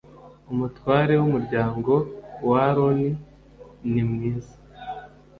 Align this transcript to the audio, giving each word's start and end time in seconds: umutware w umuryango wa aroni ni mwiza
umutware 0.51 1.13
w 1.21 1.23
umuryango 1.27 1.93
wa 2.49 2.59
aroni 2.69 3.09
ni 3.91 4.03
mwiza 4.09 4.55